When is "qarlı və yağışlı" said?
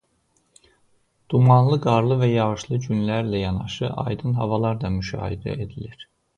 1.83-2.81